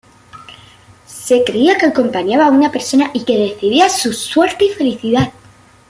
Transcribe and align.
Se 1.05 1.43
creía 1.43 1.77
que 1.77 1.85
acompañaba 1.85 2.47
a 2.47 2.51
una 2.51 2.71
persona 2.71 3.11
y 3.13 3.23
que 3.23 3.37
decidía 3.37 3.87
su 3.87 4.13
suerte 4.13 4.65
y 4.65 4.69
felicidad. 4.69 5.31